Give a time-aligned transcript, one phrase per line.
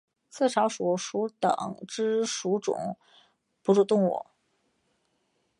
[0.31, 1.53] 刺巢鼠属等
[1.87, 2.97] 之数种
[3.61, 4.25] 哺乳动物。